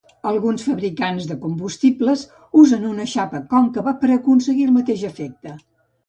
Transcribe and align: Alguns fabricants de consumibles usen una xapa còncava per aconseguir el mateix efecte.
Alguns 0.29 0.61
fabricants 0.67 1.25
de 1.31 1.35
consumibles 1.41 2.23
usen 2.61 2.87
una 2.91 3.05
xapa 3.11 3.41
còncava 3.51 3.93
per 4.05 4.09
aconseguir 4.15 4.65
el 4.69 4.73
mateix 4.79 5.05
efecte. 5.11 5.55